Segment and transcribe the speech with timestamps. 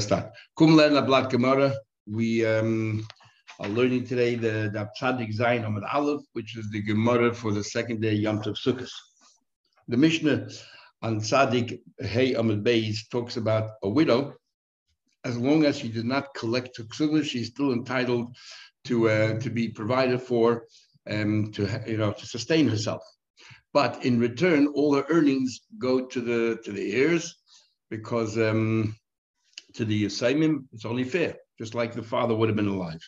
[0.00, 0.32] start.
[0.56, 1.74] Kum len blat gemara.
[2.06, 3.06] We um,
[3.58, 7.64] are learning today the the Tzadik Zayin Amud Aleph, which is the Gemara for the
[7.64, 8.90] second day Yom Tov Sukkot.
[9.88, 10.48] The Mishnah
[11.02, 14.34] on Tzadik Hey Amud Beis talks about a widow.
[15.24, 18.36] As long as she did not collect Tuksula, she's still entitled
[18.84, 20.64] to uh, to be provided for,
[21.10, 23.02] um, to you know to sustain herself.
[23.72, 27.36] But in return, all her earnings go to the to the heirs
[27.90, 28.96] because um,
[29.76, 33.00] to the Yisayimim, it's only fair, just like the father would have been alive.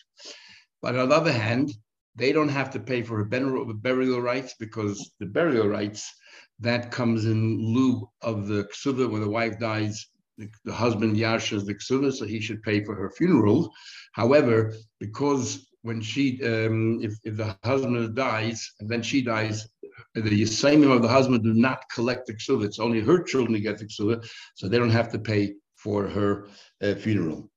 [0.81, 1.71] But on the other hand,
[2.15, 6.11] they don't have to pay for her burial rites because the burial rites
[6.59, 10.05] that comes in lieu of the ksuva when the wife dies.
[10.37, 13.73] The, the husband yashas the ksuva, so he should pay for her funeral.
[14.13, 19.67] However, because when she, um, if, if the husband dies and then she dies,
[20.15, 22.65] the Yisayimim of the husband do not collect the ksuva.
[22.65, 26.07] It's only her children who get the ksuva, so they don't have to pay for
[26.07, 26.47] her
[26.81, 27.49] uh, funeral.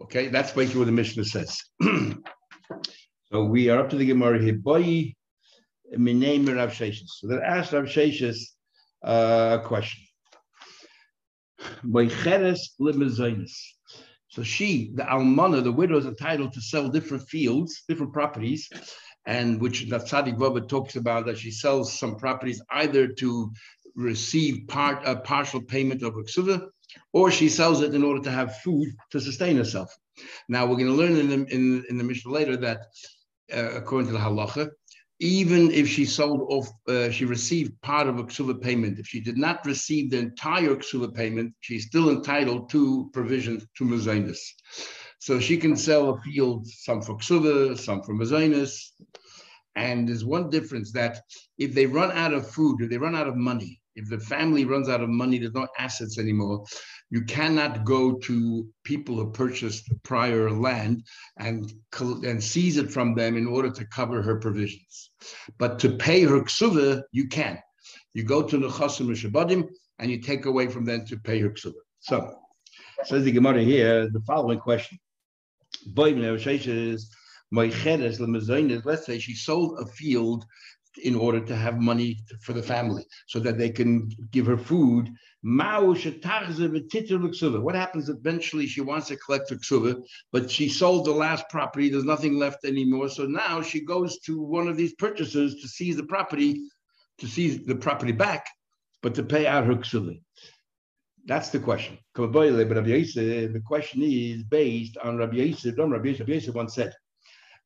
[0.00, 1.58] Okay, that's basically what the Mishnah says.
[3.32, 4.54] so we are up to the Gemara here.
[4.54, 5.14] Boy,
[5.90, 7.08] name Rav Sheshes.
[7.08, 8.38] So they asked Rav Sheshes
[9.02, 10.02] a question.
[12.22, 12.76] Cheres
[14.28, 18.68] So she, the almana, the widow, is entitled to sell different fields, different properties,
[19.26, 23.50] and which the Tzadik Baba talks about that she sells some properties either to
[23.94, 26.68] receive part a partial payment of a ksuva
[27.12, 29.94] or she sells it in order to have food to sustain herself.
[30.48, 32.86] Now we're going to learn in the, in, in the Mishnah later that
[33.52, 34.70] uh, according to the halacha,
[35.18, 38.98] even if she sold off, uh, she received part of a ksuva payment.
[38.98, 43.84] If she did not receive the entire ksuva payment, she's still entitled to provisions to
[43.84, 44.40] mazainus.
[45.18, 48.90] So she can sell a field, some for ksuva, some for mazainus.
[49.74, 51.20] And there's one difference that
[51.58, 54.64] if they run out of food or they run out of money, if the family
[54.64, 56.64] runs out of money, there's no assets anymore.
[57.10, 61.04] You cannot go to people who purchased prior land
[61.38, 65.10] and, and seize it from them in order to cover her provisions.
[65.58, 67.58] But to pay her ksuva, you can.
[68.12, 69.68] You go to the chasim shabadim
[69.98, 71.74] and you take away from them to pay her ksuva.
[72.00, 72.34] So,
[73.04, 74.98] says the Gemara here, the following question.
[75.94, 76.44] Let's
[79.06, 80.44] say she sold a field
[80.98, 85.10] in order to have money for the family so that they can give her food.
[85.42, 85.96] What
[87.74, 88.66] happens eventually?
[88.66, 90.02] She wants to collect her ksuva,
[90.32, 91.88] but she sold the last property.
[91.88, 93.08] There's nothing left anymore.
[93.08, 96.62] So now she goes to one of these purchasers to seize the property,
[97.18, 98.46] to seize the property back,
[99.02, 100.18] but to pay out her ksuva.
[101.26, 101.98] That's the question.
[102.14, 105.90] The question is based on Rabbi Yisrael.
[105.90, 106.92] Rabbi Yisrael once said,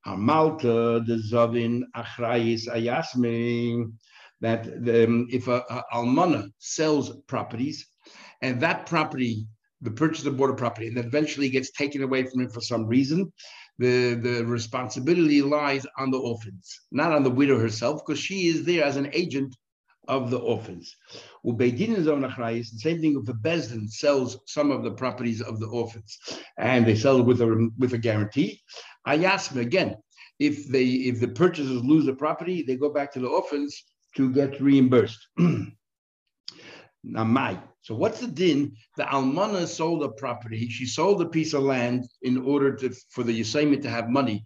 [0.07, 3.93] Malta, the Zavin Achrayis Ayasmi,
[4.41, 7.87] that um, if a, a almana sells properties
[8.43, 9.47] and that property,
[9.83, 13.31] the purchase of border property, and eventually gets taken away from it for some reason,
[13.79, 18.65] the, the responsibility lies on the orphans, not on the widow herself, because she is
[18.65, 19.55] there as an agent
[20.09, 20.97] of the orphans.
[21.47, 25.61] Ubeidin is on the same thing if the Bezdin sells some of the properties of
[25.61, 26.19] the orphans
[26.59, 28.61] and they sell it with a with a guarantee.
[29.07, 29.97] Ayasma again,
[30.39, 33.85] if they if the purchasers lose the property, they go back to the orphans
[34.17, 35.29] to get reimbursed.
[37.07, 37.63] Namai.
[37.83, 38.77] So what's the din?
[38.97, 40.69] The almana sold a property.
[40.69, 44.45] She sold a piece of land in order to for the Yosemite to have money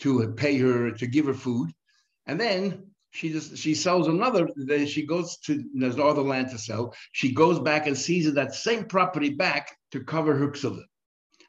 [0.00, 1.70] to pay her to give her food,
[2.26, 4.48] and then she just she sells another.
[4.56, 6.94] Then she goes to there's other land to sell.
[7.12, 10.82] She goes back and seizes that same property back to cover her ksuva.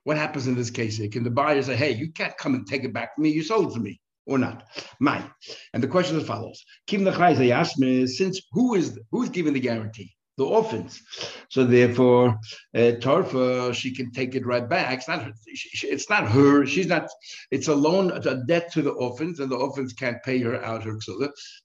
[0.05, 0.97] What happens in this case?
[1.11, 3.29] Can the buyer say, "Hey, you can't come and take it back from me.
[3.31, 4.63] You sold to me." Or not,
[4.99, 5.29] mine.
[5.73, 9.59] And the question is as follows: Kim asked me, since who is who's giving the
[9.59, 10.15] guarantee?
[10.38, 11.01] the orphans.
[11.49, 12.39] So therefore,
[12.75, 14.97] uh, Tarfa, she can take it right back.
[14.97, 16.65] It's not her, she, it's not her.
[16.65, 17.07] She's not.
[17.51, 20.83] It's a loan, a debt to the orphans, and the orphans can't pay her out
[20.83, 20.99] her.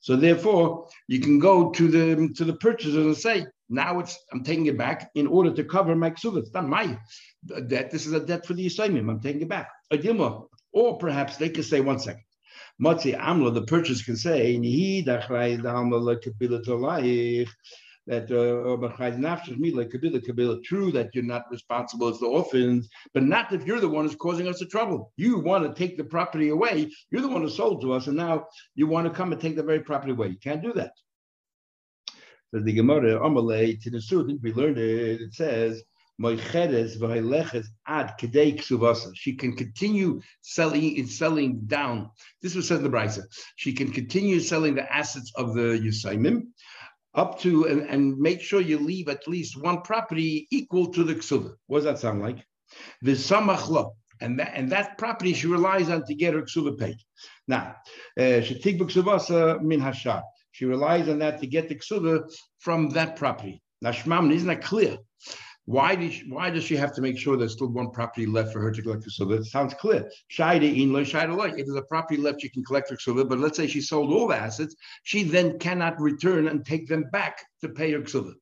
[0.00, 4.42] So therefore, you can go to the to the purchaser and say, now it's I'm
[4.42, 6.38] taking it back in order to cover my ksuva.
[6.38, 6.98] It's not my
[7.68, 7.90] debt.
[7.90, 9.08] This is a debt for the Yisraelim.
[9.08, 9.70] I'm taking it back.
[10.72, 12.24] Or perhaps they can say one second.
[12.82, 14.56] Matzi Amla, the purchaser can say,
[18.06, 18.76] that uh,
[20.64, 24.16] true that you're not responsible as the orphans, but not if you're the one who's
[24.16, 25.12] causing us the trouble.
[25.16, 26.90] You want to take the property away.
[27.10, 29.56] You're the one who sold to us, and now you want to come and take
[29.56, 30.28] the very property away.
[30.28, 30.92] You can't do that.
[32.52, 35.20] So the Gemara Amalei to the student, we learned it.
[35.20, 35.82] It says.
[36.22, 36.46] She
[39.36, 42.10] can continue selling in selling down.
[42.42, 43.22] This was said the Brisa.
[43.56, 46.48] She can continue selling the assets of the Yusaimim
[47.14, 51.14] up to and, and make sure you leave at least one property equal to the
[51.14, 51.54] ksuva.
[51.66, 52.44] What does that sound like?
[53.02, 56.98] The samachla, and that and that property she relies on to get her ksuva paid.
[57.48, 57.76] Now,
[58.16, 60.22] she uh, min hashar.
[60.52, 63.62] She relies on that to get the ksuva from that property.
[63.82, 64.98] Now, Shmam, isn't that clear?
[65.66, 68.52] Why, did she, why does she have to make sure there's still one property left
[68.52, 69.36] for her to collect the silver?
[69.36, 70.10] It sounds clear.
[70.30, 71.44] Shaida in lo shaida lo.
[71.44, 73.24] If there's a property left, she can collect silver.
[73.24, 74.74] But let's say she sold all the assets,
[75.04, 78.32] she then cannot return and take them back to pay her silver.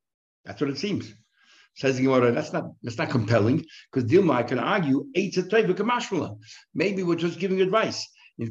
[0.44, 1.12] That's what it seems.
[1.74, 5.06] Says the Gemara, that's not that's not compelling because Dilma can argue
[6.74, 8.08] Maybe we're just giving advice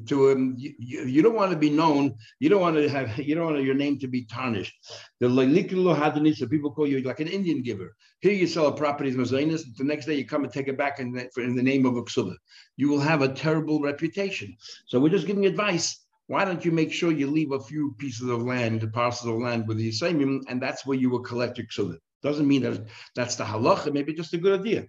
[0.08, 2.16] to um, you, you, don't want to be known.
[2.40, 3.18] You don't want to have.
[3.18, 4.74] You don't want your name to be tarnished.
[5.20, 7.96] The so people call you like an Indian giver.
[8.20, 11.00] Here you sell a property as The next day you come and take it back
[11.00, 12.36] in the, in the name of a ksuba.
[12.76, 14.58] You will have a terrible reputation.
[14.88, 16.04] So we're just giving advice.
[16.28, 19.68] Why don't you make sure you leave a few pieces of land, parcels of land
[19.68, 21.98] with the Yisraelim, and that's where you will collect your ksuba.
[22.22, 22.86] Doesn't mean that
[23.16, 23.94] that's the halacha.
[23.94, 24.88] Maybe just a good idea.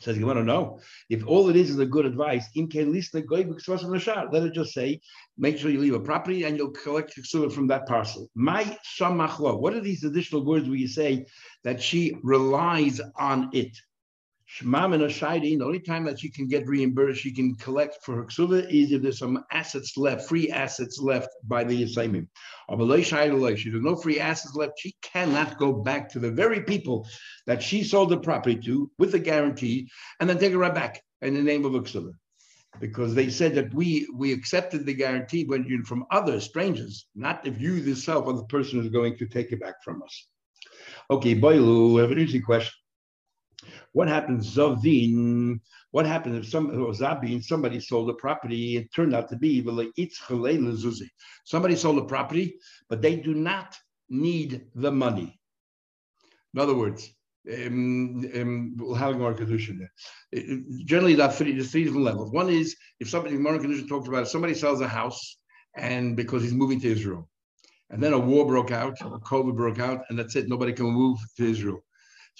[0.00, 0.80] Says you want to know
[1.10, 2.48] if all it is is a good advice.
[2.54, 2.68] In
[4.32, 5.00] Let it just say,
[5.36, 7.14] make sure you leave a property and you'll collect
[7.52, 8.30] from that parcel.
[8.34, 9.60] My shamachlo.
[9.60, 11.26] What are these additional words where you say
[11.64, 13.76] that she relies on it?
[14.58, 18.16] Shmam and Ashaidi, the only time that she can get reimbursed, she can collect for
[18.16, 22.26] her ksuva is if there's some assets left, free assets left by the Yisraelim.
[23.56, 24.78] She there's no free assets left.
[24.78, 27.06] She cannot go back to the very people
[27.46, 29.88] that she sold the property to with a guarantee
[30.18, 32.12] and then take it right back in the name of a ksuva.
[32.80, 37.46] Because they said that we we accepted the guarantee when you from other strangers, not
[37.46, 40.26] if you yourself are the person who's going to take it back from us.
[41.08, 42.72] Okay, Boilu, we have an easy question.
[43.92, 45.60] What happens, Zavin?
[45.90, 49.60] What happens if some or Zabin, somebody sold a property, it turned out to be
[51.44, 52.54] somebody sold a property,
[52.88, 53.76] but they do not
[54.08, 55.38] need the money.
[56.54, 57.12] In other words,
[57.48, 60.60] um, um, more kedusha there.
[60.84, 62.30] Generally, there three, there's three different levels.
[62.30, 65.38] One is if somebody, more kedusha talks about it, somebody sells a house
[65.76, 67.28] and because he's moving to Israel,
[67.90, 70.48] and then a war broke out, COVID broke out, and that's it.
[70.48, 71.82] Nobody can move to Israel.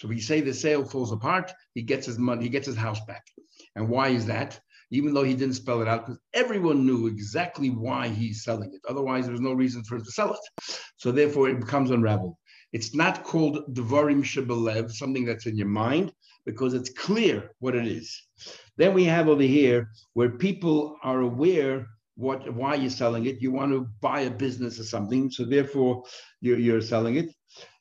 [0.01, 3.05] So we say the sale falls apart, he gets his money, he gets his house
[3.05, 3.23] back.
[3.77, 4.59] And why is that?
[4.91, 8.81] Even though he didn't spell it out, because everyone knew exactly why he's selling it.
[8.89, 10.41] Otherwise, there was no reason for him to sell it.
[10.97, 12.35] So therefore, it becomes unraveled.
[12.73, 16.13] It's not called Devarim Shebelev, something that's in your mind,
[16.47, 18.23] because it's clear what it is.
[18.79, 23.43] Then we have over here where people are aware what why you're selling it.
[23.43, 26.05] You want to buy a business or something, so therefore
[26.41, 27.35] you're, you're selling it.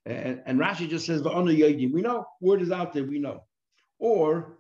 [0.10, 3.44] And, and Rashi just says, we know, word is out there, we know.
[4.00, 4.58] Or,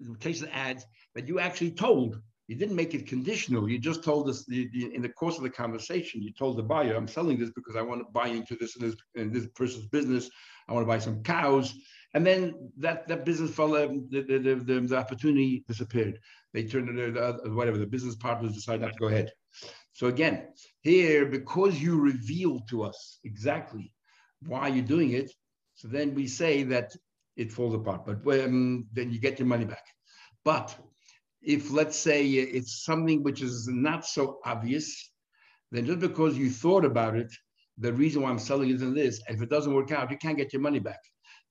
[0.00, 4.28] the case adds that you actually told, you didn't make it conditional, you just told
[4.28, 7.76] us in the course of the conversation, you told the buyer, I'm selling this because
[7.76, 10.28] I want to buy into this and this, in this person's business,
[10.68, 11.74] I want to buy some cows.
[12.14, 16.18] And then that, that business fell, um, the, the, the, the, opportunity disappeared.
[16.52, 19.30] They turned, the, whatever, the business partners decided not to go ahead.
[19.92, 20.48] So again,
[20.80, 23.92] here, because you revealed to us exactly
[24.46, 25.30] why you're doing it.
[25.74, 26.94] So then we say that
[27.36, 29.84] it falls apart, but when, then you get your money back.
[30.44, 30.76] But
[31.42, 35.10] if let's say it's something which is not so obvious,
[35.70, 37.32] then just because you thought about it,
[37.78, 40.36] the reason why I'm selling it is this, if it doesn't work out, you can't
[40.36, 41.00] get your money back.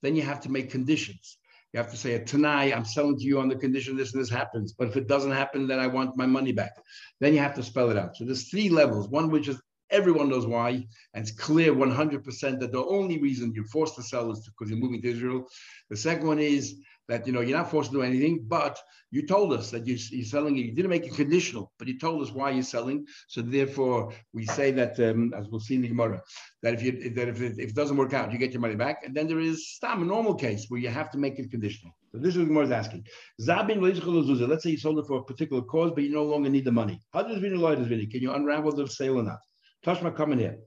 [0.02, 1.38] Then you have to make conditions.
[1.72, 4.30] You have to say, tonight I'm selling to you on the condition this and this
[4.30, 4.72] happens.
[4.72, 6.72] But if it doesn't happen, then I want my money back.
[7.20, 8.16] Then you have to spell it out.
[8.16, 9.08] So there's three levels.
[9.08, 13.64] One which is Everyone knows why, and it's clear 100% that the only reason you're
[13.64, 15.46] forced to sell is because you're moving to Israel.
[15.88, 16.76] The second one is
[17.10, 18.78] that you know you're not forced to do anything, but
[19.10, 20.66] you told us that you, are selling it.
[20.66, 23.04] You didn't make it conditional, but you told us why you're selling.
[23.26, 26.22] So therefore, we say that, um, as we'll see in the Gemara,
[26.62, 28.76] that if you that if it, if it doesn't work out, you get your money
[28.76, 28.98] back.
[29.04, 31.92] And then there is stam, a normal case where you have to make it conditional.
[32.12, 33.04] So this is what is asking.
[33.40, 33.80] Zabin
[34.48, 36.72] Let's say you sold it for a particular cause, but you no longer need the
[36.72, 37.00] money.
[37.12, 38.06] How does be?
[38.06, 39.40] Can you unravel the sale or not?
[39.84, 40.58] Tashma coming here.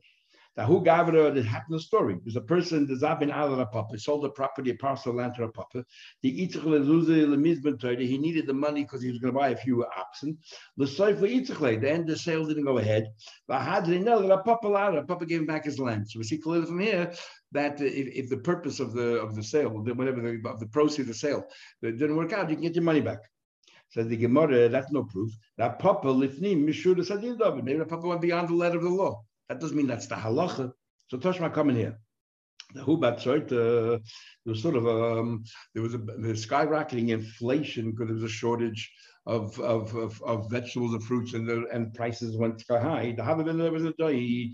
[0.55, 2.15] Now, who gavra that happened the story?
[2.23, 5.51] There's a person, the Zabin Al Papa, sold a property, a parcel land to a
[5.51, 5.83] Papa.
[6.21, 10.37] The he needed the money because he was going to buy a few oxen.
[10.77, 13.07] The then the end the sale didn't go ahead.
[13.49, 16.07] Papa a papa papa gave him back his land.
[16.07, 17.11] So we see clearly from here
[17.51, 20.67] that uh, if, if the purpose of the of the sale, whatever the, of the
[20.67, 21.47] proceeds of the sale,
[21.81, 23.19] it didn't work out, you can get your money back.
[23.93, 25.31] Says the Gemara, that's no proof.
[25.59, 27.63] That Papa lifnim mishur sadin David.
[27.63, 29.23] Maybe the Papa went beyond the letter of the law.
[29.49, 30.73] That doesn't mean that's the halacha.
[31.09, 31.99] So Toshma coming here.
[32.73, 33.99] the Hubat uh, there
[34.45, 35.43] was sort of um,
[35.75, 38.91] there was a skyrocketing inflation because there was a shortage
[39.27, 43.13] of of, of, of vegetables and fruits and the, and prices went sky high.
[43.15, 44.51] The Havavin there was a day,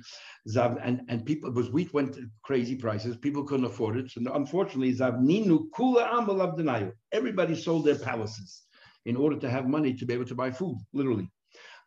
[0.58, 3.16] and and people was wheat went crazy prices.
[3.16, 4.12] People couldn't afford it.
[4.12, 6.92] So unfortunately, Zavninu Kula Amal.
[7.14, 8.64] Everybody sold their palaces
[9.06, 11.30] in order to have money to be able to buy food, literally.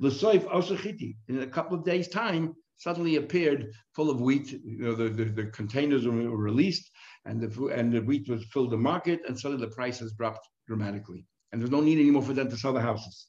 [0.00, 1.16] L'soif Osachiti.
[1.28, 4.52] In a couple of days' time, suddenly appeared full of wheat.
[4.52, 6.90] You know, the, the, the containers were released
[7.26, 11.24] and the, and the wheat was filled the market, and suddenly the prices dropped dramatically.
[11.52, 13.28] And there's no need anymore for them to sell the houses.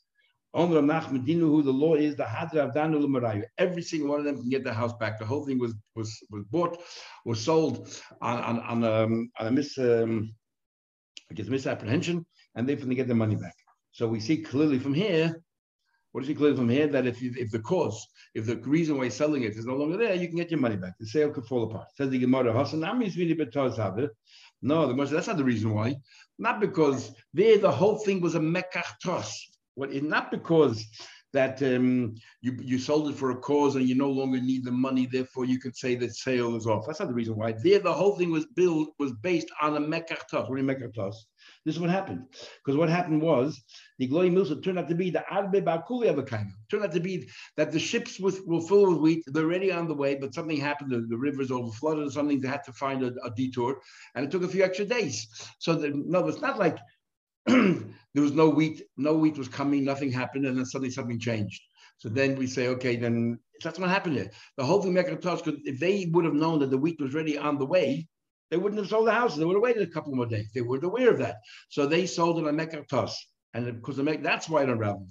[0.55, 3.43] Nachman who the law is, the Hadra Avdanu.
[3.57, 5.19] Every single one of them can get their house back.
[5.19, 6.81] The whole thing was was was bought,
[7.25, 7.89] was sold
[8.21, 10.33] on on, on, um, on a mis um,
[11.31, 12.25] I guess misapprehension,
[12.55, 13.55] and they finally get their money back.
[13.93, 15.41] So we see clearly from here
[16.13, 16.85] what does he clear from here?
[16.87, 19.75] That if you, if the cause, if the reason why you're selling it is no
[19.75, 20.93] longer there, you can get your money back.
[20.99, 21.87] The sale could fall apart.
[21.95, 22.53] Says the Gemara,
[24.61, 25.95] No, the that's not the reason why.
[26.37, 29.35] Not because there the whole thing was a mekach tos.
[29.73, 30.85] What not because
[31.33, 34.71] that um, you you sold it for a cause and you no longer need the
[34.71, 36.85] money, therefore you could say that sale is off.
[36.85, 37.53] That's not the reason why.
[37.53, 40.49] There, the whole thing was built was based on a mekach tos.
[40.49, 41.11] What do you?
[41.65, 42.25] This is what happened.
[42.63, 43.61] Because what happened was
[43.97, 46.51] the Glory Musa turned out to be the Arbe Bakuli of a kind.
[46.69, 49.23] Turned out to be that the ships was, were full of wheat.
[49.27, 50.91] They're already on the way, but something happened.
[50.91, 52.41] The, the rivers overflooded or something.
[52.41, 53.79] They had to find a, a, detour.
[54.15, 55.27] And it took a few extra days.
[55.59, 56.77] So the, no, it's not like
[57.47, 61.61] there was no wheat, no wheat was coming, nothing happened, and then suddenly something changed.
[61.97, 64.31] So then we say, okay, then that's what happened here.
[64.57, 67.65] The whole thing, if they would have known that the wheat was ready on the
[67.65, 68.07] way,
[68.51, 69.39] they wouldn't have sold the houses.
[69.39, 70.51] They would have waited a couple more days.
[70.53, 71.37] They weren't aware of that.
[71.69, 73.13] So they sold it on Mekatos.
[73.53, 75.09] And because the that's why it unraveled.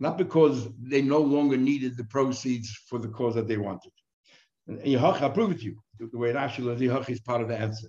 [0.00, 3.92] Not because they no longer needed the proceeds for the cause that they wanted.
[4.66, 5.82] And Yahach, I'll prove it to you.
[5.98, 7.88] The way Rashi learns Yahach is part of the answer.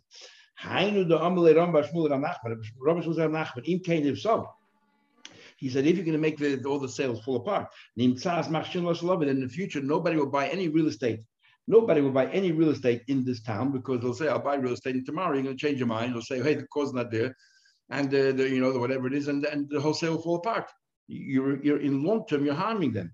[5.57, 9.39] He said, if you're going to make the, all the sales fall apart, then in
[9.39, 11.21] the future, nobody will buy any real estate
[11.67, 14.73] Nobody will buy any real estate in this town because they'll say, I'll buy real
[14.73, 16.13] estate and tomorrow you're going to change your mind.
[16.13, 17.35] They'll say, hey, the cause not there.
[17.89, 20.69] And, uh, the, you know, whatever it is, and, and the wholesale will fall apart.
[21.07, 23.13] You're, you're in long term, you're harming them.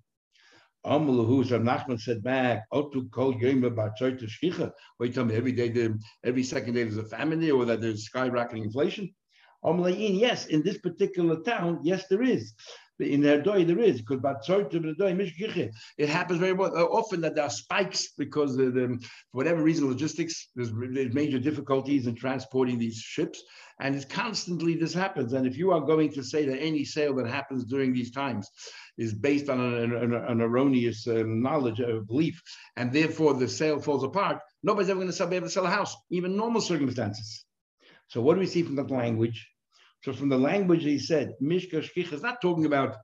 [0.86, 5.90] Amalahu Nachman said back, Otu kol you tell me every day,
[6.24, 9.14] every second day there's a famine there, or that there's skyrocketing inflation.
[9.64, 12.54] Yes, in this particular town, yes, there is
[13.00, 14.20] in their doy there is because
[15.98, 18.88] it happens very uh, often that there are spikes because the, the,
[19.32, 23.42] for whatever reason logistics there's, major difficulties in transporting these ships
[23.82, 25.32] and it's constantly this happens.
[25.34, 28.50] And if you are going to say that any sale that happens during these times
[28.98, 32.42] is based on an, an, an erroneous um, knowledge of belief
[32.76, 35.70] and therefore the sale falls apart nobody's ever going to be able to sell a
[35.70, 37.46] house even normal circumstances.
[38.08, 39.48] So what do we see from that language
[40.02, 42.98] so from the language he said, Mishka Shkich is not talking about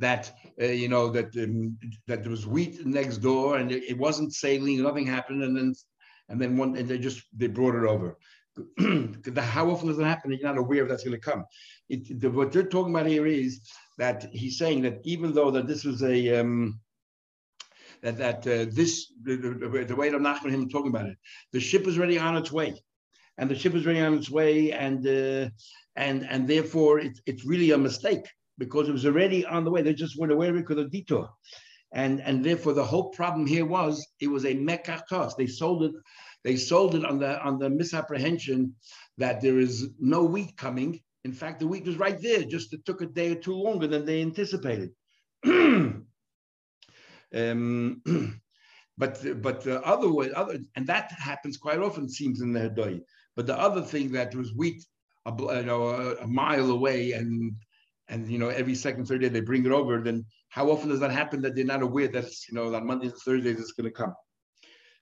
[0.00, 4.32] that uh, you know that um, that there was wheat next door and it, wasn't
[4.32, 5.74] sailing, nothing happened, and then
[6.28, 8.16] and then one and they just they brought it over.
[9.36, 11.44] How often does it happen you're not aware that's going to come?
[11.88, 15.66] It, the, what they're talking about here is that he's saying that even though that
[15.66, 16.80] this was a um,
[18.02, 21.18] that that uh, this the, the, the way that Nachman him talking about it,
[21.52, 22.74] the ship is already on its way
[23.38, 25.48] and the ship is running on its way, and uh,
[25.96, 28.26] and and therefore it, it's really a mistake
[28.58, 29.82] because it was already on the way.
[29.82, 31.28] They just weren't aware of because of detour,
[31.92, 35.92] and and therefore the whole problem here was it was a mekach They sold it,
[36.42, 38.74] they sold it on the on the misapprehension
[39.18, 41.00] that there is no wheat coming.
[41.24, 42.44] In fact, the wheat was right there.
[42.44, 44.90] Just it took a day or two longer than they anticipated.
[45.44, 46.02] um,
[48.98, 52.08] but but the other way, other and that happens quite often.
[52.08, 53.00] Seems in the Hedoi.
[53.36, 54.84] But the other thing that was wheat,
[55.26, 57.52] a, you know, a, a mile away, and
[58.08, 60.00] and you know every second third day they bring it over.
[60.00, 63.12] Then how often does that happen that they're not aware that you know on Mondays
[63.12, 64.14] and Thursdays it's going to come?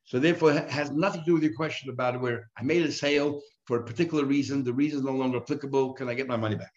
[0.05, 2.93] So therefore, it has nothing to do with your question about where I made a
[2.93, 4.65] sale for a particular reason.
[4.65, 5.95] The reason is no longer applicable.
[5.95, 6.73] Can I get my money back?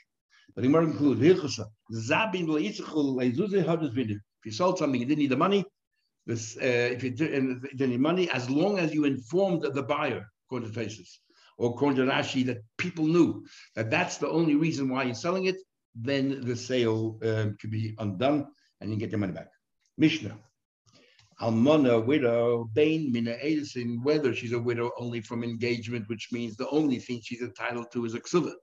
[0.53, 1.43] But the Gemara concludes, if
[4.45, 5.65] you sold something, you didn't need the money.
[6.27, 10.69] This, uh, if you didn't need money, as long as you informed the buyer, according
[10.69, 11.19] to Faces,
[11.57, 13.45] or according to Rashi, that people knew
[13.75, 15.55] that that's the only reason why you're selling it,
[15.95, 18.47] then the sale um, could be undone
[18.81, 19.49] and you get your money back.
[19.97, 20.37] Mishnah.
[21.41, 26.69] Almana, widow, Bain, Mina Erusin, whether she's a widow only from engagement, which means the
[26.69, 28.53] only thing she's entitled to is a ksuva.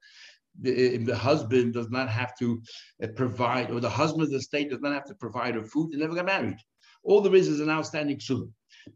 [0.60, 2.62] The, the, husband does not have to
[3.02, 5.92] uh, provide, or the husband of the state does not have to provide her food.
[5.92, 6.58] They never got married.
[7.04, 8.50] All there is is an outstanding ksuva.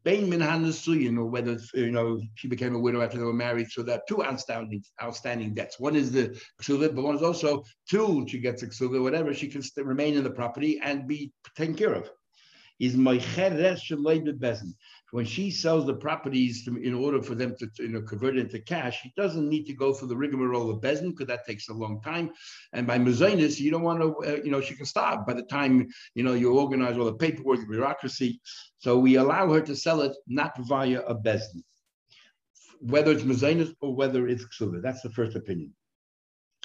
[0.05, 3.71] Bain min hanasuyin, or whether you know she became a widow after they were married.
[3.71, 5.78] So there are two outstanding outstanding debts.
[5.78, 8.26] One is the ksuva, but one is also two.
[8.28, 9.33] She gets a ksuva, whatever.
[9.35, 12.11] She can remain in the property and be taken care of.
[12.78, 14.75] Is my bezin
[15.12, 18.40] when she sells the properties to, in order for them to, you know, convert it
[18.40, 21.68] into cash, she doesn't need to go through the rigmarole of Bezin because that takes
[21.68, 22.30] a long time.
[22.72, 25.44] And by Mazonis, you don't want to, uh, you know, she can stop by the
[25.44, 28.40] time, you know, you organize all the paperwork, the bureaucracy.
[28.78, 31.62] So we allow her to sell it not via a Bezin,
[32.80, 34.82] whether it's Mazonis or whether it's Ksuva.
[34.82, 35.72] That's the first opinion.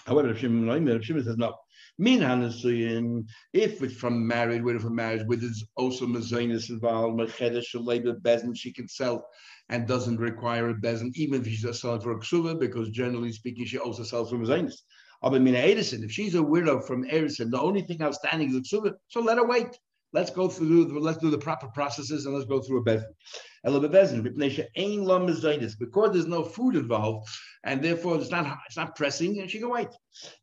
[0.05, 1.55] However, if Shimon says no,
[2.01, 7.75] Min hanasuyin, if it's from married, widow from marriage, with is also mazonis involved, mechedesh
[7.75, 9.23] labor bezin, she can sell
[9.69, 13.65] and doesn't require a bezin, even if she's selling for a ksuva, because generally speaking,
[13.65, 14.73] she also sells for mazonis.
[15.21, 18.61] Aber mina Erusin, if she's a widow from Erusin, the only thing outstanding is a
[18.61, 19.77] ksuva, so let her wait.
[20.11, 23.13] Let's go through the, let's do the proper processes and let's go through a bezin.
[23.63, 24.11] Because
[26.13, 27.29] there's no food involved,
[27.63, 29.89] and therefore it's not it's not pressing, and she can wait.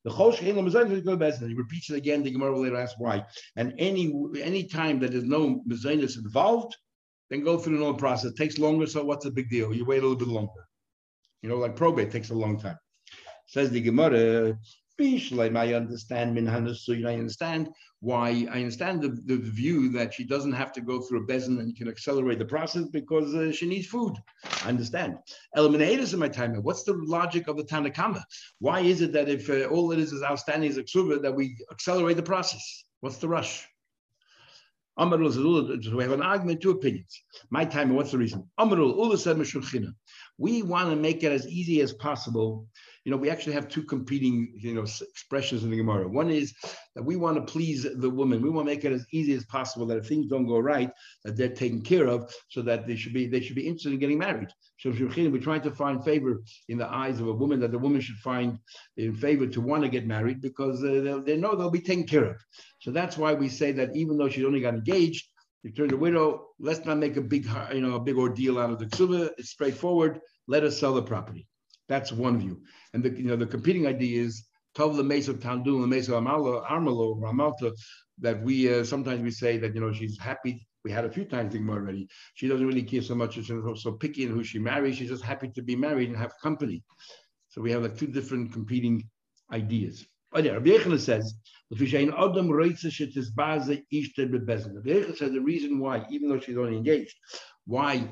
[0.04, 2.22] The He repeats it again.
[2.22, 3.24] The Gemara will later ask why.
[3.56, 6.76] And any any time that there's no mezainis involved,
[7.30, 8.30] then go through the normal process.
[8.30, 9.74] It takes longer, so what's the big deal?
[9.74, 10.68] You wait a little bit longer.
[11.42, 12.78] You know, like probate takes a long time.
[13.46, 14.58] Says the Gemara,
[15.00, 17.06] I understand Minhanasuyin.
[17.06, 17.68] I understand
[18.00, 18.46] why.
[18.50, 21.76] I understand the, the view that she doesn't have to go through a bezin and
[21.76, 24.16] can accelerate the process because uh, she needs food.
[24.64, 25.18] I understand.
[25.56, 26.54] Eliminators in my time.
[26.64, 28.22] What's the logic of the Tanakama?
[28.58, 30.82] Why is it that if uh, all it is is outstanding is a
[31.20, 32.84] that we accelerate the process?
[33.00, 33.68] What's the rush?
[34.98, 37.22] Amarul, we have an argument, two opinions.
[37.50, 38.50] My time, what's the reason?
[39.16, 39.38] Said
[40.38, 42.66] We want to make it as easy as possible
[43.08, 46.06] you know, we actually have two competing, you know, expressions in the Gemara.
[46.06, 46.52] One is
[46.94, 48.42] that we want to please the woman.
[48.42, 50.90] We want to make it as easy as possible that if things don't go right,
[51.24, 53.98] that they're taken care of, so that they should be they should be interested in
[53.98, 54.50] getting married.
[54.78, 58.02] So we're trying to find favor in the eyes of a woman that the woman
[58.02, 58.58] should find
[58.98, 62.24] in favor to want to get married because uh, they know they'll be taken care
[62.24, 62.36] of.
[62.80, 65.24] So that's why we say that even though she only got engaged,
[65.62, 66.48] you turn the widow.
[66.60, 69.30] Let's not make a big, you know, a big ordeal out of the ksuba.
[69.38, 70.20] It's straightforward.
[70.46, 71.48] Let us sell the property.
[71.88, 72.60] That's one view.
[72.92, 77.72] And the you know the competing idea is the Mesa Tandul the Mesa Armalo Ramalta
[78.20, 80.66] that we uh, sometimes we say that you know she's happy.
[80.84, 82.06] We had a few times think already.
[82.34, 83.34] She doesn't really care so much.
[83.34, 84.96] She's so picky in who she marries.
[84.96, 86.84] She's just happy to be married and have company.
[87.48, 89.08] So we have like two different competing
[89.52, 90.06] ideas.
[90.32, 91.34] Oh yeah, Rabbi Yechon says,
[95.16, 97.14] says the reason why, even though she's only engaged,
[97.66, 98.08] why?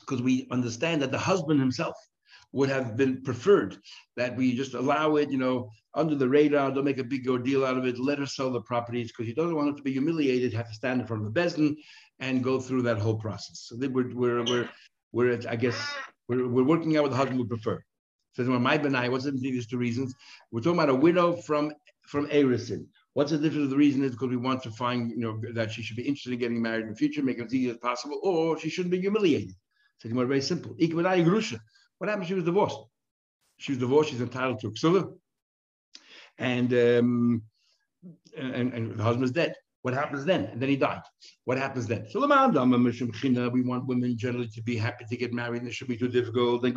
[0.00, 1.94] Because we understand that the husband himself
[2.52, 3.76] would have been preferred
[4.16, 7.64] that we just allow it, you know, under the radar, don't make a big ordeal
[7.64, 9.92] out of it, let her sell the properties because he doesn't want her to be
[9.92, 11.74] humiliated, have to stand in front of the Bezdin
[12.20, 13.66] and go through that whole process.
[13.68, 14.68] So we're, we're, we're,
[15.12, 15.76] we're I guess,
[16.28, 17.82] we're, we're working out what the husband would prefer.
[18.34, 20.14] Says, well, my benai, what's the difference these two reasons?
[20.50, 22.86] We're talking about a widow from from Erisin.
[23.14, 23.64] What's the difference?
[23.64, 26.02] Of the reason is because we want to find, you know, that she should be
[26.02, 28.68] interested in getting married in the future, make it as easy as possible, or she
[28.68, 29.54] shouldn't be humiliated.
[29.98, 30.76] So it's very simple.
[31.98, 32.28] What happened?
[32.28, 32.78] She was divorced.
[33.58, 34.10] She was divorced.
[34.10, 35.04] She's entitled to a
[36.38, 37.42] and um,
[38.36, 39.54] and, and the husband's dead.
[39.82, 40.46] What happens then?
[40.46, 41.02] And then he died.
[41.44, 42.06] What happens then?
[42.10, 45.96] So we want women generally to be happy to get married, and it should be
[45.96, 46.62] too difficult.
[46.62, 46.74] Then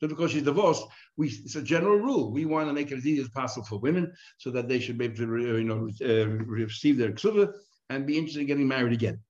[0.00, 0.84] so because she's divorced,
[1.16, 2.30] we it's a general rule.
[2.30, 4.98] We want to make it as easy as possible for women so that they should
[4.98, 7.52] be able to you know uh, receive their ksuva
[7.90, 9.20] and be interested in getting married again.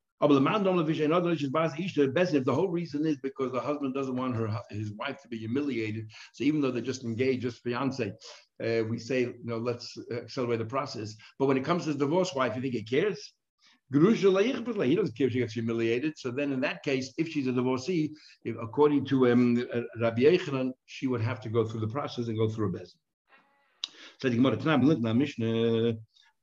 [2.37, 5.38] If the whole reason is because the husband doesn't want her his wife to be
[5.38, 8.12] humiliated, so even though they're just engaged, just fiance,
[8.64, 11.14] uh, we say, you know, let's accelerate the process.
[11.38, 13.34] But when it comes to the divorce wife, you think he cares?
[13.92, 16.14] He doesn't care if she gets humiliated.
[16.16, 18.12] So then, in that case, if she's a divorcee,
[18.44, 22.28] if, according to um, uh, Rabbi Yechanan, she would have to go through the process
[22.28, 22.96] and go through a bezin.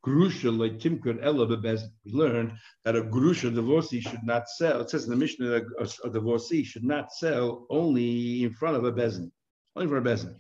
[0.04, 4.82] Grusha like Timkur Ella We learned that a Grusha divorcee should not sell.
[4.82, 8.84] It says in the Mishnah a, a divorcee should not sell only in front of
[8.84, 9.32] a bezin,
[9.76, 10.36] only for a bezin.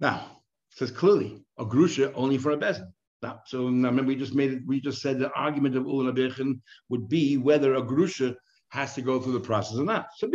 [0.00, 2.92] Now, it says clearly a Grusha only for a bezin.
[3.22, 6.60] Now, so now remember we just made it, we just said the argument of Ulan
[6.88, 8.36] would be whether a Grusha
[8.70, 10.08] has to go through the process or not.
[10.16, 10.32] So if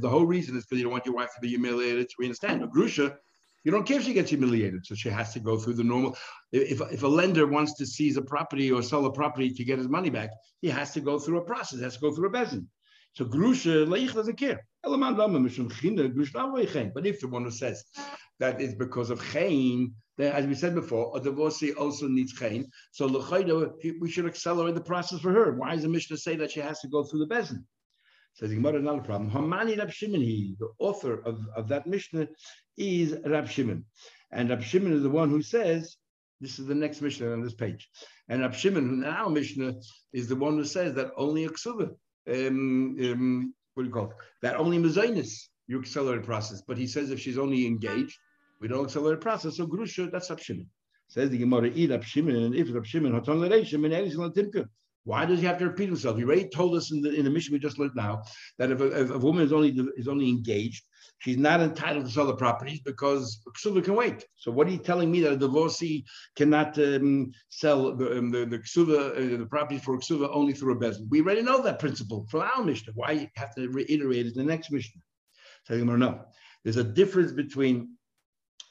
[0.00, 2.62] the whole reason is because you don't want your wife to be humiliated, we understand.
[2.62, 3.16] A Grusha
[3.64, 6.16] you don't care if she gets humiliated, so she has to go through the normal.
[6.52, 9.78] If, if a lender wants to seize a property or sell a property to get
[9.78, 10.30] his money back,
[10.62, 11.78] he has to go through a process.
[11.78, 12.66] He has to go through a bezin.
[13.14, 14.64] So Grusha, Leich doesn't care.
[14.82, 14.92] But
[17.06, 17.84] if the one who says
[18.38, 22.66] that is because of Chain, then as we said before, a divorcee also needs Chain.
[22.92, 25.52] So we should accelerate the process for her.
[25.52, 27.64] Why does the Mishnah say that she has to go through the Bezin?
[28.40, 29.30] Says Gemara, another problem.
[29.30, 32.26] Hamani Rab Shimon, he, the author of, of that Mishnah,
[32.78, 33.84] is Rab Shimon.
[34.32, 35.98] And Rab Shimon is the one who says,
[36.40, 37.90] this is the next Mishnah on this page.
[38.30, 39.74] And Rab Shimon, who now Mishnah,
[40.14, 41.90] is the one who says that only a ksuva,
[42.30, 44.16] um, um, what do you call it?
[44.40, 46.62] That only mezainis, you accelerate process.
[46.66, 48.16] But he says if she's only engaged,
[48.58, 49.58] we don't accelerate the process.
[49.58, 50.70] So grusha, that's Rab Shimon.
[51.08, 54.64] Says the Gemara, eat Rab Shimon, and if Rab Shimon, haton l'reishim, and timka.
[55.04, 56.18] Why does he have to repeat himself?
[56.18, 58.22] He already told us in the in the Mishnah we just learned now
[58.58, 60.84] that if a, if a woman is only is only engaged,
[61.18, 64.24] she's not entitled to sell the properties because ksuva can wait.
[64.36, 66.04] So what are you telling me that a divorcee
[66.36, 70.74] cannot um, sell the um, the, the ksuva uh, the property for ksuva only through
[70.74, 71.08] a bezin?
[71.08, 72.92] We already know that principle from our mishnah.
[72.94, 75.00] Why you have to reiterate it in the next mishnah?
[75.64, 76.20] So you know,
[76.62, 77.96] there's a difference between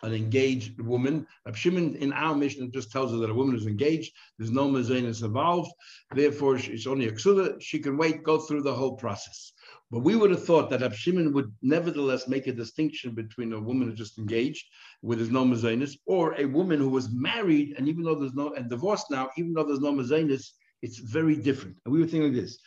[0.02, 1.28] an engaged woman.
[1.46, 4.14] Rab Shimon in our Mishnah just tells us that a woman is engaged.
[4.38, 5.72] There's no mazanis involved.
[6.14, 7.62] Therefore, it's only a ksuva.
[7.62, 9.54] She can wait, go through the whole process.
[9.92, 13.60] But we would have thought that Rab Shimon would nevertheless make a distinction between a
[13.60, 14.66] woman who's just engaged,
[15.02, 18.54] where there's no mazanis, or a woman who was married, and even though there's no,
[18.54, 21.78] and divorced now, even though there's no mazanis, it's very different.
[21.86, 22.58] And we were thinking like this.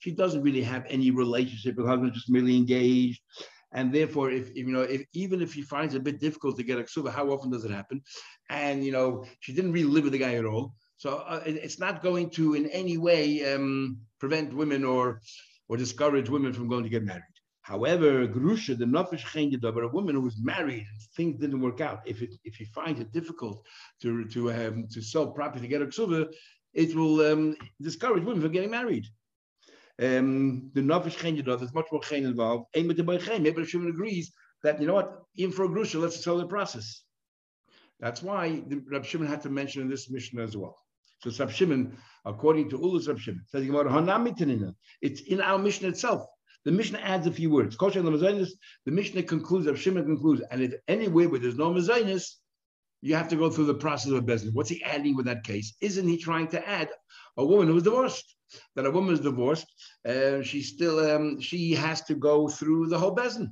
[0.00, 3.22] She doesn't really have any relationship with her husband, just merely engaged.
[3.74, 6.62] And therefore, if, you know, if even if he finds it a bit difficult to
[6.62, 8.02] get a ksuba, how often does it happen?
[8.50, 10.74] And you know, she didn't really live with the guy at all.
[10.98, 15.22] So uh, it, it's not going to in any way um, prevent women or
[15.68, 17.22] or discourage women from going to get married.
[17.62, 22.00] However, Grusha, the Nafesh but a woman who was married and things didn't work out,
[22.04, 23.64] if it if he finds it difficult
[24.00, 26.32] to to um, to sell property to get a ksuva,
[26.74, 29.06] it will um, discourage women from getting married.
[30.00, 32.66] Um, the Nafesh Chendidov, there's much more Chen involved.
[32.74, 36.46] Maybe the Shimon agrees that, you know what, even for a Grusha, let's sell the
[36.46, 37.02] process.
[38.00, 40.76] That's why the Rab Shimon had to mention in this Mishnah as well.
[41.20, 43.64] So Rab Shimon, according to Ulus Rab Shimon, says
[45.02, 46.26] it's in our Mishnah itself.
[46.64, 47.76] The Mishnah adds a few words.
[47.76, 52.36] The Mishnah concludes, Rav Shimon concludes, and if anywhere where there's no Mazainis,
[53.00, 54.54] you have to go through the process of a business.
[54.54, 55.74] What's he adding with that case?
[55.80, 56.88] Isn't he trying to add
[57.36, 58.36] a woman who was divorced?
[58.76, 59.66] That a woman is divorced,
[60.06, 63.48] uh, she still um, she has to go through the whole bezin.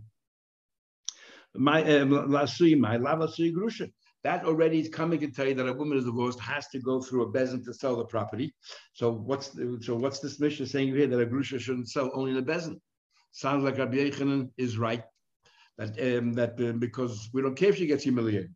[1.54, 3.90] My um, my grusha.
[4.22, 7.00] That already is coming to tell you that a woman is divorced has to go
[7.00, 8.54] through a bezin to sell the property.
[8.92, 12.36] So what's so what's this Mishnah saying here that a grusha shouldn't sell only in
[12.36, 12.78] the bezin?
[13.32, 15.04] Sounds like Rabbi Yechanan is right.
[15.78, 18.54] That um, that uh, because we don't care if she gets humiliated.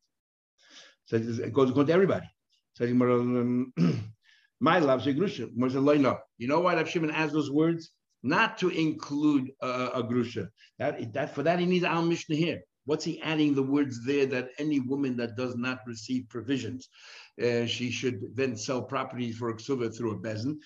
[1.06, 2.26] So it goes, goes to everybody.
[2.74, 3.72] So um,
[4.60, 6.18] my love, grusha.
[6.38, 7.90] You know why Rav Shimon adds those words?
[8.22, 10.48] Not to include uh, a grusha.
[10.78, 12.60] That, that for that he needs our Mishnah here.
[12.86, 16.88] What's he adding the words there that any woman that does not receive provisions,
[17.42, 20.58] uh, she should then sell properties for a ksuva through a bezin.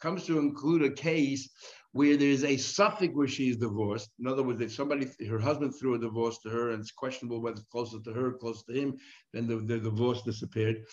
[0.00, 1.48] Comes to include a case
[1.92, 4.10] where there is a safek where she is divorced.
[4.18, 7.40] In other words, if somebody, her husband threw a divorce to her and it's questionable
[7.40, 8.96] whether it's closer to her, close to him,
[9.32, 10.84] then the, the divorce disappeared.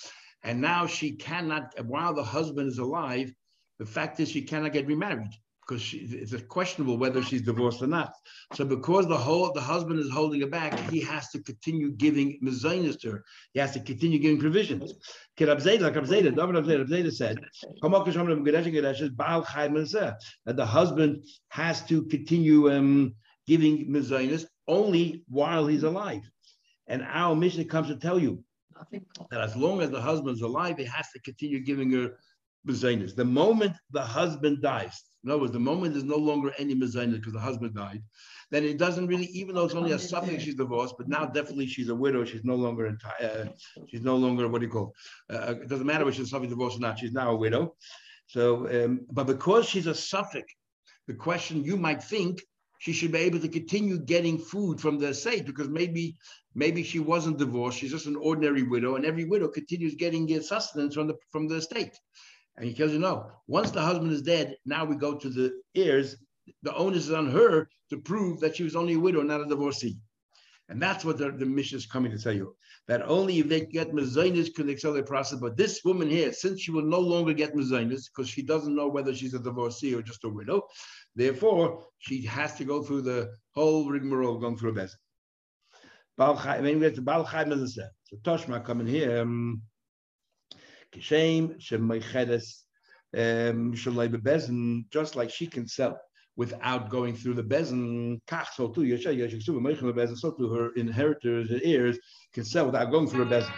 [0.44, 3.34] And now she cannot, while the husband is alive,
[3.78, 5.32] the fact is she cannot get remarried
[5.70, 8.14] because it's questionable whether she's divorced or not.
[8.56, 12.40] So because the whole the husband is holding her back, he has to continue giving
[12.44, 13.24] mezainas to her.
[13.54, 14.94] He has to continue giving provisions.
[15.40, 17.36] Like Abzeda said,
[20.46, 23.14] that the husband has to continue um,
[23.46, 26.22] giving mezainas only while he's alive.
[26.88, 28.44] And our Mishnah comes to tell you
[29.30, 32.18] that as long as the husband's alive, he has to continue giving her
[32.68, 33.16] mezainas.
[33.16, 37.16] The moment the husband dies, in other words, the moment there's no longer any mezainis
[37.16, 38.02] because the husband died,
[38.52, 41.68] then it doesn't really, even though it's only a safek, she's divorced, but now definitely
[41.68, 42.26] she's a widow.
[42.26, 43.50] She's no longer entire.
[43.78, 44.94] Uh, she's no longer what do you call?
[45.32, 47.00] Uh, uh it doesn't matter whether she's a safek divorced or not.
[47.00, 47.76] She's now a widow.
[48.28, 50.46] So, um, but because she's a safek,
[51.08, 52.42] the question you might think
[52.80, 56.16] she should be able to continue getting food from the estate because maybe
[56.56, 57.78] maybe she wasn't divorced.
[57.78, 61.56] She's just an ordinary widow, and every widow continues getting sustenance from the from the
[61.56, 62.00] estate.
[62.60, 65.62] And he tells you, no, once the husband is dead, now we go to the
[65.76, 66.18] heirs.
[66.64, 69.46] The onus is on her to prove that she was only a widow, not a
[69.46, 69.98] divorcee.
[70.68, 72.56] And that's what the, the Mishnah is coming to tell you.
[72.90, 75.40] That only if they get mezainis can they accelerate the process.
[75.40, 78.90] But this woman here, since she will no longer get mezainis because she doesn't know
[78.90, 80.68] whether she's a divorcee or just a widow,
[81.16, 86.62] therefore she has to go through the whole rigmarole going through a bezin.
[86.62, 89.22] When we get to Baal Chaim, as I said, so Toshma coming here.
[89.22, 89.62] Um,
[90.52, 90.79] Kishem shemeichedes um, bezin,
[93.18, 93.74] Um,
[94.92, 96.00] just like she can sell
[96.36, 98.20] without going through the bezin.
[98.28, 100.18] Kach so too yesha yesha bezin.
[100.18, 101.98] So too her inheritors, her heirs
[102.34, 103.54] can sell without going through a bezin.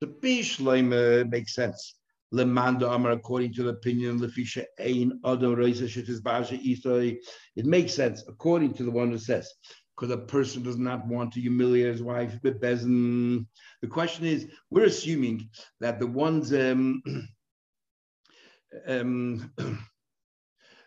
[0.00, 1.94] The bishleim makes sense.
[2.32, 7.16] Lemanda Amar, according to the opinion, Lefisha Ein Adam Reisa Shetis Baja Isai.
[7.54, 9.48] It makes sense according to the one who says,
[9.96, 12.38] because a person does not want to humiliate his wife.
[12.42, 15.48] The question is, we're assuming
[15.80, 17.02] that the ones um,
[18.88, 19.74] um, uh,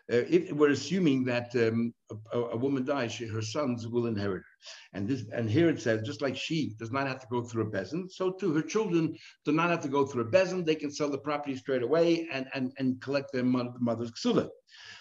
[0.08, 1.94] if we're assuming that um,
[2.32, 4.98] a, a, woman dies, she, her sons will inherit her.
[4.98, 7.64] And this, and here it says, just like she does not have to go through
[7.64, 10.64] a bezin, so too her children do not have to go through a bezin.
[10.64, 14.48] They can sell the property straight away and and, and collect their mother's ksuva.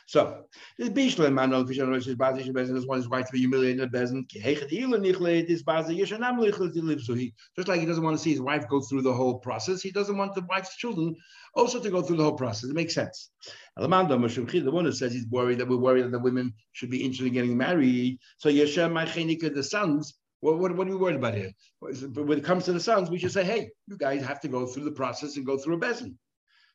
[0.08, 0.46] So
[0.78, 3.40] this Bishlam man on Fishan Rosh is Bazi Bezin is one is right to be
[3.40, 4.26] humiliated in Bezin.
[4.32, 8.80] This Bazi Yeshanam So he just like he doesn't want to see his wife go
[8.80, 11.14] through the whole process, he doesn't want the wife's children
[11.56, 12.70] also to go through the whole process.
[12.70, 13.32] It makes sense.
[13.76, 17.28] The one who says he's worried that we're worried that the women should be interested
[17.28, 18.20] in getting married.
[18.38, 21.52] So Yeshem Machenika, the sons, what, what, what, are we worried about here?
[21.82, 24.48] But When it comes to the sons, we should say, hey, you guys have to
[24.48, 26.16] go through the process and go through a bezin.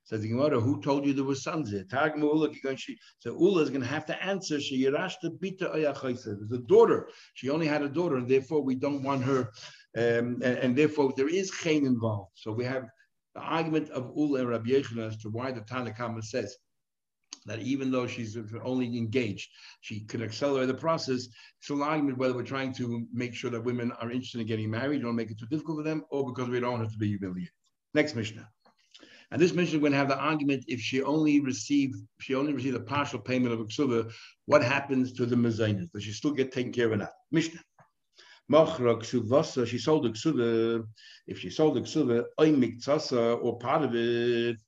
[0.05, 1.85] Says the Gemara, who told you there were sons here?
[1.89, 4.61] So Ula is going to have to answer.
[4.61, 7.09] She Yerashta Bita There's a daughter.
[7.35, 9.43] She only had a daughter, and therefore we don't want her,
[9.97, 12.33] um, and, and, therefore there is Chain involved.
[12.35, 12.89] So we have
[13.37, 16.57] the argument of Ula and Rabbi Yechon as to why the Tanakhama says
[17.47, 19.51] that even though she's only engaged,
[19.81, 21.29] she could accelerate the process.
[21.61, 24.71] It's an argument whether we're trying to make sure that women are interested in getting
[24.71, 27.09] married, don't make it too difficult for them, or because we don't her to be
[27.09, 27.53] humiliated.
[27.95, 28.49] Next Mishnah.
[29.31, 32.53] And this Mishnah is going to have the argument if she only received she only
[32.53, 34.13] received a partial payment of a ksuba,
[34.45, 35.91] what happens to the mezainas?
[35.91, 37.13] Does she still get taken care of not?
[37.31, 37.61] Mishnah.
[38.51, 40.87] Machra ksuvasa, she sold the ksuba.
[41.27, 41.81] If she sold the
[42.39, 44.59] miktsasa, or part of it,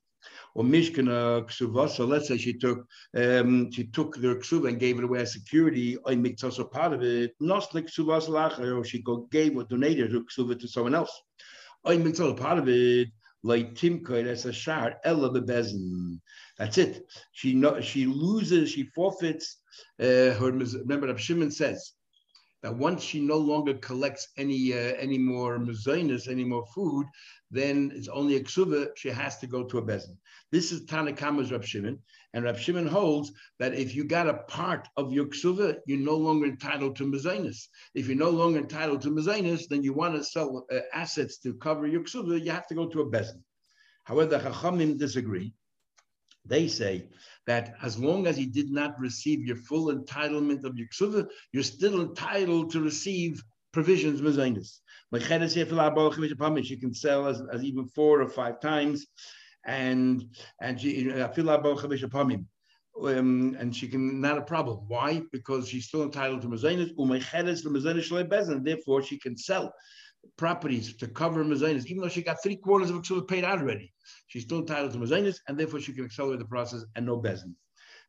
[0.54, 5.04] or mishkana ksuvasa, let's say she took um, she took their ksuva and gave it
[5.04, 9.64] away as security, oy miktsasa, part of it, noslik ksuvasa lacher, or she gave or
[9.64, 11.12] donated her ksuva to someone else.
[11.86, 13.08] Oy miktsasa, part of it,
[13.42, 16.18] like timkoid as a shard ella bezin.
[16.58, 17.02] That's it.
[17.32, 19.60] She she loses, she forfeits
[20.00, 20.52] uh, her.
[20.52, 21.92] Remember, Shimon says
[22.64, 27.06] that once she no longer collects any uh, any more mezainis, any more food,
[27.50, 28.88] then it's only a ksuva.
[28.96, 30.16] She has to go to a bezin.
[30.50, 31.98] This is Tanakama's Rav Shimon,
[32.32, 36.16] and Rav Shimon holds that if you got a part of your ksuva, you're no
[36.16, 37.68] longer entitled to mezainis.
[37.94, 41.52] If you're no longer entitled to mezainis, then you want to sell uh, assets to
[41.52, 43.42] cover your ksuva, you have to go to a bezin.
[44.04, 45.52] However, the Chachamim disagree.
[46.46, 47.08] They say
[47.46, 51.62] that as long as you did not receive your full entitlement of your ksuva, you're
[51.62, 54.80] still entitled to receive provisions mezainis.
[56.64, 59.06] She can sell as, as even four or five times,
[59.66, 60.24] and
[60.60, 61.10] and she
[63.02, 64.84] um, and she can not a problem.
[64.88, 65.22] Why?
[65.32, 66.94] Because she's still entitled to mezainis.
[68.64, 69.72] Therefore, she can sell
[70.36, 73.92] properties to cover mezainis, even though she got three quarters of it paid out already.
[74.26, 77.54] She's still entitled to mezainis, and therefore she can accelerate the process and no bezin.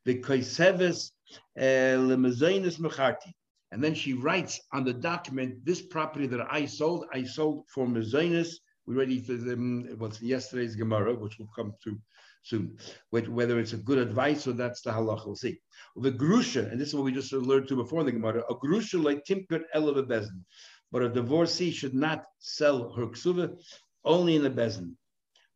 [0.06, 1.12] The kaiseves
[1.58, 3.34] eh, lemezainis mecharti.
[3.72, 7.88] And then she writes on the document, this property that I sold, I sold for
[7.88, 8.50] mezainis.
[8.86, 9.96] We ready for them.
[9.98, 12.00] What's yesterday's Gemara, which will come to
[12.46, 12.78] soon.
[13.10, 15.60] Whether it's a good advice or that's the halacha, we'll see.
[15.96, 19.04] The grusha, and this is what we just learned to before the Gemara, a grusha
[19.04, 20.44] like timkut eleva bezin.
[20.96, 23.62] But a divorcee should not sell her ksuva
[24.06, 24.96] only in a bezin.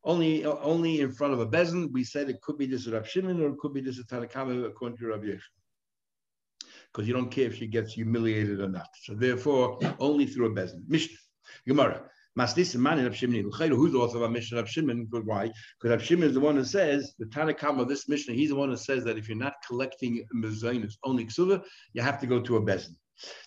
[0.04, 1.94] Only, only in front of a bezin.
[1.94, 4.98] We said it could be this Rav Shimon or it could be this Tanakama according
[4.98, 5.40] to Rav Yechon.
[6.92, 8.90] Because you don't care if she gets humiliated or not.
[9.04, 10.84] So therefore, only through a bezin.
[10.90, 11.16] Mishnah,
[11.66, 12.04] Gemara.
[12.38, 13.50] Maslis man Rav Shimon.
[13.50, 14.58] Who's the author of our Mishnah?
[14.58, 15.08] Rav Shimon.
[15.10, 15.50] Why?
[15.80, 18.34] Because Rav Shimon is the one who says the Tanakam of this Mishnah.
[18.34, 22.20] He's the one who says that if you're not collecting mezainis, only ksuva, you have
[22.20, 22.98] to go to a bezin.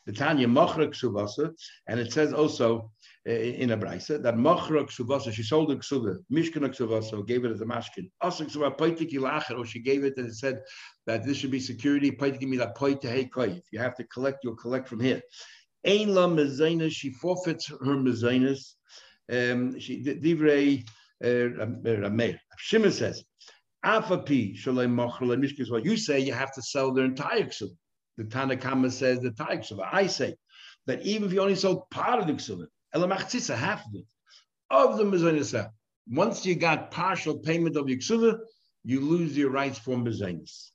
[0.07, 1.53] The Tanya Machra Ksuvasa,
[1.87, 2.91] and it says also
[3.29, 7.53] uh, in a brisa that Machra Ksuvasa, she sold the Ksuva, Mishkan Ksuvasa, gave it
[7.53, 8.11] as a mashkin.
[8.21, 10.61] Also Ksuva Poitiki Lacher, or she gave it and said
[11.07, 14.89] that this should be security, Poitiki Mila Poite If you have to collect, you'll collect
[14.89, 15.23] from here.
[15.87, 16.29] Ein La
[16.89, 18.75] she forfeits her Mezainas.
[19.31, 20.85] Um, she divrei
[21.23, 22.39] uh, Rameir.
[22.59, 23.25] Shimon says,
[23.85, 25.71] Afapi Shalem Machra.
[25.71, 27.77] Well, you say you have to sell their entire Ksuva.
[28.17, 29.89] The Tanakama says the Taikshava.
[29.91, 30.35] I say
[30.87, 34.05] that even if you only sold part of the Ksuvah, Elamachtzisa, half of it,
[34.71, 35.71] of the Mezainis,
[36.09, 38.39] once you got partial payment of your Ksuvah,
[38.85, 40.72] you lose your rights for Mezainis.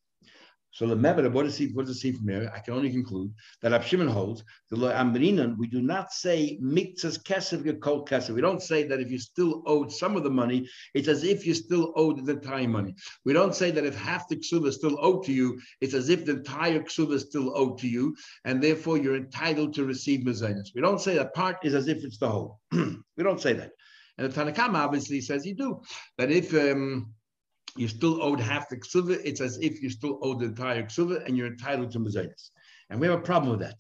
[0.78, 2.52] So the Meber, what does he what does he see from here?
[2.54, 5.58] I can only conclude that Abshimon holds the Amrinan.
[5.58, 8.30] We do not say mikzas kesef gekol kesef.
[8.30, 11.48] We don't say that if you still owed some of the money, it's as if
[11.48, 12.94] you still owed the entire money.
[13.26, 16.10] We don't say that if half the ksuva is still owed to you, it's as
[16.10, 20.28] if the entire ksuva is still owed to you, and therefore you're entitled to receive
[20.28, 20.76] mezainis.
[20.76, 22.60] We don't say that part is as if it's the whole.
[22.72, 23.72] we don't say that.
[24.20, 25.82] And the Tanakama obviously says you do.
[26.20, 27.16] That if um,
[27.80, 31.26] you still owed half the ksuva, it's as if you still owed the entire ksuva
[31.26, 32.52] and you're entitled to mezainis.
[32.90, 33.78] And we have a problem with that.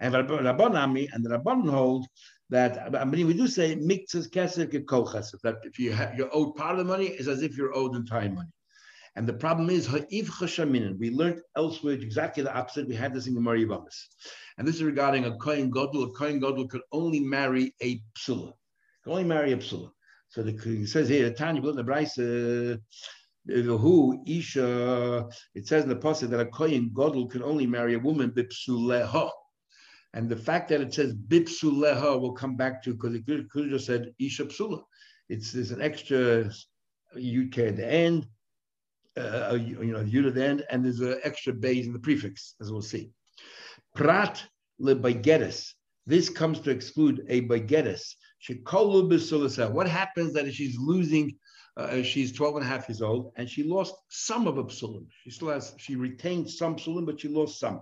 [0.00, 2.06] And Rabban and the Rabban hold
[2.48, 6.56] that I mean we do say mixes kesef kol that if you have, you're owed
[6.56, 8.50] part of the money, it's as if you're owed the entire money.
[9.16, 10.98] And the problem is ha'if chashaminin.
[10.98, 12.88] We learned elsewhere exactly the opposite.
[12.88, 14.06] We had this in Gemara Yavamis.
[14.56, 16.04] And this is regarding a kohen gadol.
[16.04, 18.52] A kohen gadol could only marry a psula.
[19.02, 19.90] Could only marry a psula.
[20.28, 22.80] So the, it says here, Tanya, the Brisa,
[23.46, 27.98] who Isha, it says in the passage that a Kohen Gadol can only marry a
[27.98, 29.30] woman bipsuleha.
[30.12, 33.70] And the fact that it says bipsuleha will come back to because it could, have
[33.70, 34.82] just said Isha psula.
[35.28, 36.50] It's there's an extra
[37.16, 38.26] UK at the end,
[39.16, 42.56] uh, you know, the at the end, and there's an extra base in the prefix,
[42.60, 43.10] as we'll see.
[43.94, 44.42] Prat
[44.80, 45.74] lebagetis.
[46.06, 48.16] This comes to exclude a bagetis.
[49.72, 51.36] What happens that if she's losing
[51.76, 55.06] uh, she's 12 and a half years old, and she lost some of a psulim.
[55.24, 57.80] She still has, she retained some psulim, but she lost some.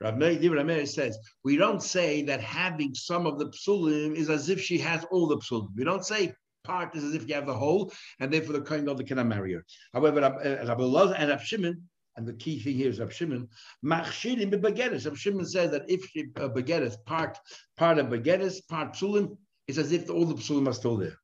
[0.00, 4.60] Rav Meir says, we don't say that having some of the psulim is as if
[4.60, 5.68] she has all the psulim.
[5.74, 6.34] We don't say
[6.64, 9.26] part is as if you have the whole, and therefore the kind of the cannot
[9.26, 9.64] marry her.
[9.94, 11.82] However, Rabbi Allah and Rav Shimon,
[12.16, 13.48] and the key thing here is Rav Shimon,
[13.84, 15.06] machshirim begeres.
[15.06, 17.38] Rav Shimon says that if she uh, begeres, part
[17.76, 19.36] part of begeres, part psulim,
[19.66, 21.16] it's as if all the psulim are still there.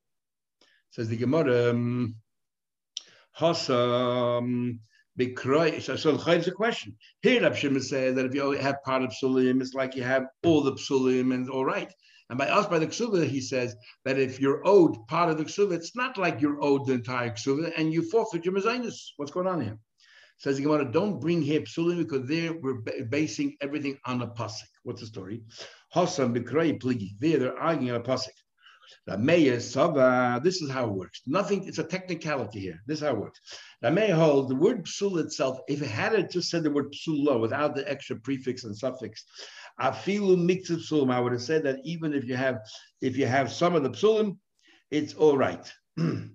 [0.93, 2.17] Says the Gemara, um,
[3.39, 4.79] Hasam,
[5.19, 5.83] Bikroy.
[5.83, 6.97] So, so it's a question.
[7.23, 10.03] Here, Rab Shimon says that if you only have part of Psulim, it's like you
[10.03, 11.93] have all the Psulim and all right.
[12.29, 13.75] And by us, by the Ksuva, he says
[14.05, 17.31] that if you're owed part of the Ksuva, it's not like you're owed the entire
[17.31, 19.13] Ksuva and you forfeit your Mazinus.
[19.17, 19.79] What's going on here?
[20.39, 24.69] Says the Gemara, don't bring here Psulim because there we're basing everything on a Pasuk.
[24.83, 25.43] What's the story?
[25.95, 27.11] Hasam Bikroy Pligi.
[27.19, 28.31] There they're arguing on a Pasuk.
[29.07, 31.23] This is how it works.
[31.27, 32.81] Nothing, it's a technicality here.
[32.87, 33.41] This is how it works.
[33.83, 37.41] may hold the word psul itself, if it had it just said the word psulo
[37.41, 39.25] without the extra prefix and suffix,
[39.81, 42.59] afilu psulim, I would have said that even if you have
[43.01, 44.37] if you have some of the psulim,
[44.91, 45.73] it's all right.
[45.97, 46.31] then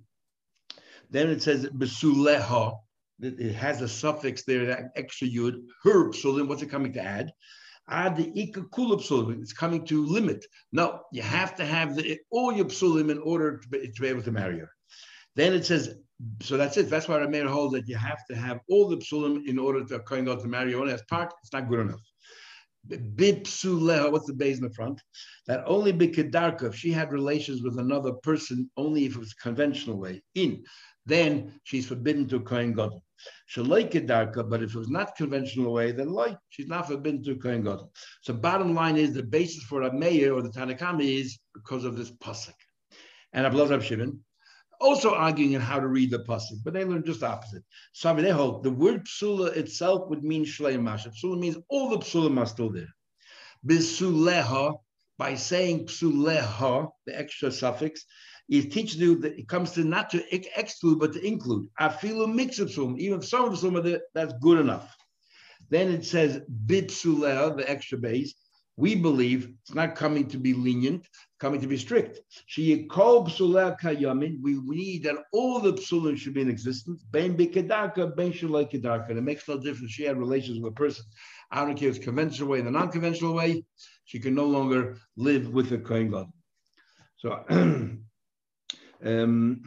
[1.11, 2.77] it says besuleha,
[3.19, 7.31] it has a suffix there, that extra yud, her psulim, what's it coming to add?
[7.89, 9.41] Ad the psulim.
[9.41, 10.45] It's coming to limit.
[10.71, 14.07] No, you have to have the, all your psulim in order to be, to be
[14.07, 14.69] able to marry her.
[15.35, 15.95] Then it says,
[16.41, 16.89] so that's it.
[16.89, 19.99] That's why Rameir holds that you have to have all the psulim in order to
[19.99, 20.73] kind of to marry.
[20.73, 22.01] Only as part, it's not good enough.
[22.89, 25.01] Bipsuleha, what's the base in the front?
[25.45, 29.97] That only Bikedarka, if she had relations with another person, only if it was conventional
[29.97, 30.63] way, in,
[31.05, 33.03] then she's forbidden to Kohen Gadol.
[33.55, 37.63] Darka, but if it was not conventional way, then like she's not forbidden to Kohen
[37.63, 37.91] Gadol.
[38.21, 41.97] So bottom line is the basis for a mayor or the Tanakama is because of
[41.97, 42.53] this pasuk.
[43.33, 44.19] And Abdullah Rab Shimon
[44.79, 47.63] also arguing on how to read the pasuk, but they learn just the opposite.
[47.93, 51.09] So I mean, they hold the word psula itself would mean shlei masha.
[51.09, 52.93] Psula means all the psulim are still there.
[53.65, 54.77] Bisuleha,
[55.17, 58.05] by saying psuleha, the extra suffix,
[58.49, 60.23] it teaches you that it comes to not to
[60.59, 61.67] exclude but to include.
[61.79, 64.95] i Afilu mixipsum, even if some of the there, that's good enough.
[65.69, 68.33] Then it says bipsuleh, the extra base.
[68.79, 71.07] We believe it's not coming to be lenient,
[71.39, 72.19] coming to be strict.
[72.55, 72.89] We need
[75.03, 77.03] that all the psulim should be in existence.
[77.09, 79.09] Ben bikedarka, ben kedarka.
[79.09, 79.91] It makes no difference.
[79.91, 81.05] She had relations with a person.
[81.49, 83.65] I don't care if it's conventional way, the non-conventional way.
[84.05, 86.27] She can no longer live with a kohen god.
[87.17, 87.43] So
[89.03, 89.61] Um,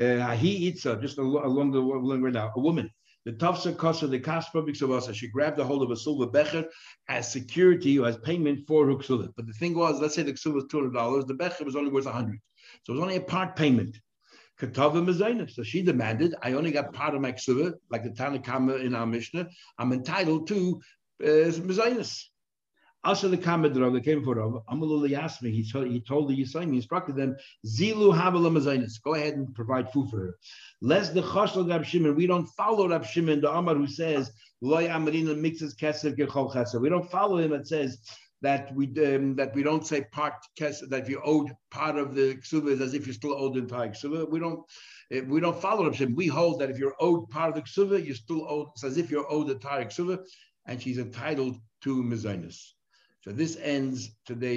[0.00, 2.52] uh, he eats uh, just along the along right now.
[2.54, 2.90] A woman,
[3.24, 5.14] the tafsa kosa the kaspa bixavasa.
[5.14, 6.64] She grabbed a hold of a silver becher
[7.08, 9.32] as security or as payment for her ksuva.
[9.36, 11.76] But the thing was, let's say the ksuva was two hundred dollars, the becher was
[11.76, 12.38] only worth hundred,
[12.84, 13.98] so it was only a part payment.
[14.60, 15.52] Katava Mezainis.
[15.52, 19.06] So she demanded, I only got part of my ksuva, like the Tanakama in our
[19.06, 19.48] Mishnah.
[19.78, 20.80] I'm entitled to
[21.22, 21.50] uh,
[23.04, 26.70] also the Kamadrov that came for Rav, Amalul Yasmi, he told, he told the Yisraelim,
[26.70, 30.38] he instructed them, Zilu Mazainis, go ahead and provide food for her.
[30.80, 34.88] Less the Choshel Rab Shimon, we don't follow Rab Shimon, the Amar who says, Loy
[34.88, 36.80] Amarina mixes Kesev Gechol Chesev.
[36.80, 37.98] We don't follow him that says,
[38.40, 42.80] that we um, that we don't say part that you owed part of the ksuva
[42.80, 44.30] as if you still owed the entire ksuva.
[44.30, 44.60] We don't
[45.10, 46.14] eh, we don't follow Rav Shimon.
[46.14, 48.68] We hold that if you're owed part of the ksuva, you still owed.
[48.84, 50.24] As if you're owed the entire ksuva,
[50.66, 52.74] and she's entitled to mezainis.
[53.22, 54.56] So this ends today.